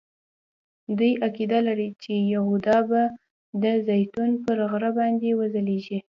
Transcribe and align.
دوی 0.97 1.11
عقیده 1.25 1.59
لري 1.67 1.89
چې 2.03 2.11
یهودا 2.33 2.77
به 2.89 3.01
د 3.63 3.65
زیتون 3.87 4.31
پر 4.43 4.57
غره 4.69 4.91
باندې 4.97 5.29
وځلیږي. 5.39 5.99